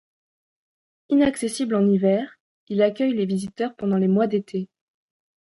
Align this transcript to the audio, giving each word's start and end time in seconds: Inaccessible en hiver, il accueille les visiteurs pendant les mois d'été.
Inaccessible 1.09 1.75
en 1.75 1.87
hiver, 1.87 2.39
il 2.69 2.81
accueille 2.81 3.13
les 3.13 3.27
visiteurs 3.27 3.75
pendant 3.75 3.97
les 3.99 4.07
mois 4.07 4.25
d'été. 4.25 4.67